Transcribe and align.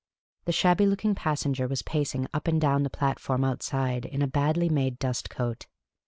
The 0.45 0.51
shabby 0.51 0.87
looking 0.87 1.13
passenger 1.13 1.67
was 1.67 1.83
pacing 1.83 2.25
up 2.33 2.47
and 2.47 2.59
down 2.59 2.81
the 2.81 2.89
platform 2.89 3.43
outside 3.43 4.03
in 4.03 4.23
a 4.23 4.27
badly 4.27 4.67
made 4.67 4.97
dust 4.97 5.29
coat. 5.29 5.67